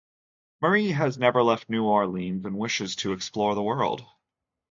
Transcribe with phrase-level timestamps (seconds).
[0.63, 4.03] Marie has never left New Orleans and wishes to explore the world.